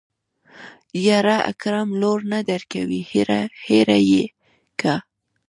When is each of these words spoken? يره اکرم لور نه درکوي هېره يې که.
يره 1.05 1.37
اکرم 1.51 1.89
لور 2.01 2.19
نه 2.31 2.39
درکوي 2.49 3.01
هېره 3.69 3.97
يې 4.09 4.23
که. 4.79 4.93